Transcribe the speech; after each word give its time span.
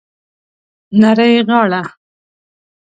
نرۍ 0.99 1.33
غاړه 1.47 1.81